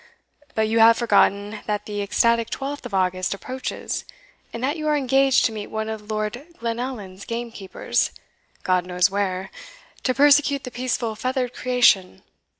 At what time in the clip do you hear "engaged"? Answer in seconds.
4.97-5.45